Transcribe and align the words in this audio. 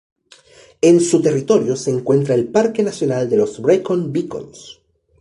En 0.81 0.99
su 0.99 1.21
territorio 1.21 1.75
se 1.75 1.91
encuentra 1.91 2.33
el 2.33 2.47
parque 2.47 2.81
nacional 2.81 3.29
de 3.29 3.37
los 3.37 3.61
Brecon 3.61 4.11
Beacons. 4.11 4.81